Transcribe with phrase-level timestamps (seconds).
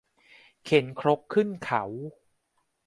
[0.65, 1.83] เข็นครกขึ้นเขา